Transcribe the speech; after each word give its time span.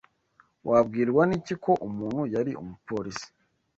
Wabwirwa 0.69 1.21
n'iki 1.29 1.55
ko 1.63 1.71
umuntu 1.87 2.21
yari 2.33 2.51
umupolisi? 2.61 3.27